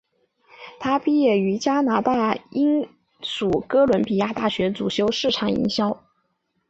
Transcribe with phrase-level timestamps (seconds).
[0.79, 2.89] 她毕业于加拿大英
[3.21, 6.01] 属哥伦比亚大学主修市场营销。